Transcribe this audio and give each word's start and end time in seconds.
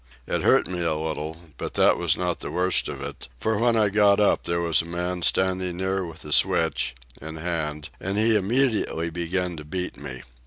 It 0.25 0.41
hurt 0.41 0.67
me 0.67 0.79
a 0.81 0.95
little, 0.95 1.37
but 1.57 1.75
that 1.75 1.95
was 1.95 2.17
not 2.17 2.39
the 2.39 2.49
worst 2.49 2.87
of 2.87 3.03
it, 3.03 3.27
for 3.39 3.59
when 3.59 3.75
I 3.77 3.89
got 3.89 4.19
up 4.19 4.45
there 4.45 4.59
was 4.59 4.81
a 4.81 4.85
man 4.85 5.21
standing 5.21 5.77
near 5.77 6.03
with 6.03 6.25
a 6.25 6.31
switch, 6.31 6.95
in 7.21 7.35
hand, 7.35 7.89
and 7.99 8.17
he 8.17 8.33
immediately 8.35 9.11
began 9.11 9.57
to 9.57 9.63
beat 9.63 9.97
me. 9.97 10.23